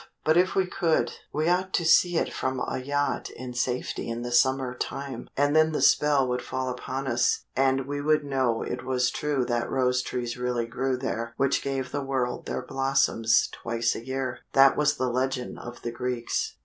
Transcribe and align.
But 0.25 0.35
if 0.35 0.55
we 0.55 0.65
could, 0.65 1.11
we 1.31 1.47
ought 1.47 1.73
to 1.75 1.85
see 1.85 2.17
it 2.17 2.33
from 2.33 2.59
a 2.59 2.79
yacht 2.79 3.29
in 3.29 3.53
safety 3.53 4.09
in 4.09 4.23
the 4.23 4.31
summer 4.31 4.73
time, 4.75 5.29
and 5.37 5.55
then 5.55 5.73
the 5.73 5.79
spell 5.83 6.27
would 6.27 6.41
fall 6.41 6.69
upon 6.69 7.05
us, 7.07 7.43
and 7.55 7.85
we 7.85 8.01
would 8.01 8.23
know 8.23 8.63
it 8.63 8.83
was 8.83 9.11
true 9.11 9.45
that 9.45 9.69
rose 9.69 10.01
trees 10.01 10.37
really 10.37 10.65
grew 10.65 10.97
there 10.97 11.35
which 11.37 11.61
gave 11.61 11.91
the 11.91 12.01
world 12.01 12.47
their 12.47 12.63
blossoms 12.65 13.47
twice 13.51 13.93
a 13.93 14.03
year. 14.03 14.39
That 14.53 14.75
was 14.75 14.95
the 14.97 15.07
legend 15.07 15.59
of 15.59 15.83
the 15.83 15.91
Greeks." 15.91 16.55